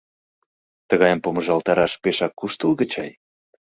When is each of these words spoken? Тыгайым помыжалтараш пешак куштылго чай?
Тыгайым 0.89 1.19
помыжалтараш 1.23 1.93
пешак 2.03 2.33
куштылго 2.39 2.85
чай? 2.93 3.11